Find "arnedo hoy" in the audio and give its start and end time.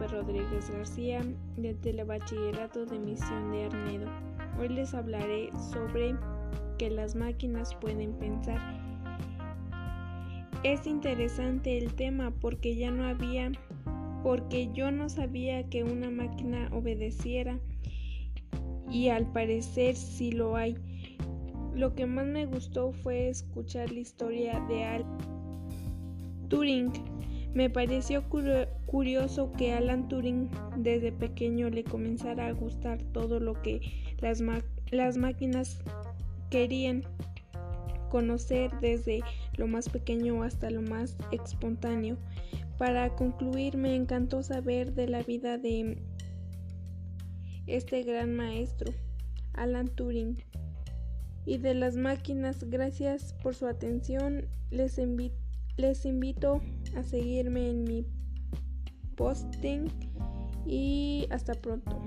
3.64-4.68